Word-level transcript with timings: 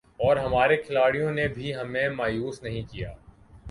اور 0.19 0.37
ہمارے 0.37 0.77
کھلاڑیوں 0.77 1.31
نے 1.31 1.47
بھی 1.47 1.75
ہمیں 1.75 2.09
مایوس 2.09 2.61
نہیں 2.63 2.91
کیا 2.91 3.13